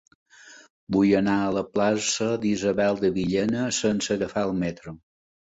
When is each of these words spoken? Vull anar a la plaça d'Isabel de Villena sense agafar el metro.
Vull 0.95 1.11
anar 1.19 1.35
a 1.41 1.51
la 1.57 1.63
plaça 1.75 2.31
d'Isabel 2.47 2.99
de 3.05 3.13
Villena 3.19 3.69
sense 3.83 4.19
agafar 4.19 4.49
el 4.49 4.57
metro. 4.65 4.97